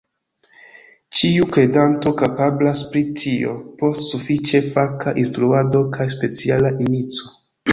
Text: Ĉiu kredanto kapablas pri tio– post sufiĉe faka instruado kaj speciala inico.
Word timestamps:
Ĉiu 1.17 1.43
kredanto 1.55 2.13
kapablas 2.21 2.81
pri 2.93 3.03
tio– 3.19 3.53
post 3.83 4.09
sufiĉe 4.15 4.63
faka 4.73 5.15
instruado 5.25 5.83
kaj 5.99 6.09
speciala 6.19 6.77
inico. 6.89 7.33